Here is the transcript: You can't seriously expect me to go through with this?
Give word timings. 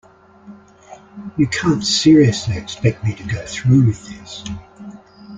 You 1.37 1.45
can't 1.45 1.85
seriously 1.85 2.57
expect 2.57 3.03
me 3.03 3.13
to 3.13 3.23
go 3.23 3.45
through 3.45 3.85
with 3.85 4.03
this? 4.07 4.43